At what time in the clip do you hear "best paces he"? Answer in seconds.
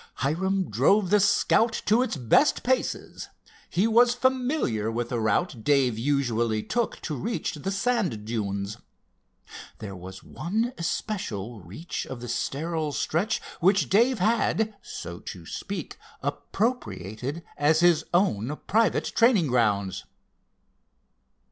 2.17-3.85